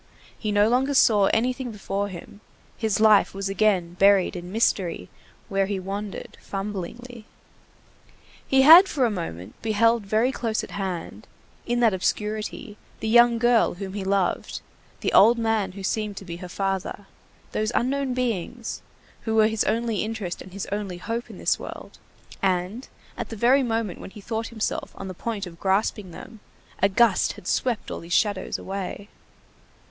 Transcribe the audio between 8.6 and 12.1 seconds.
had for a moment beheld very close at hand, in that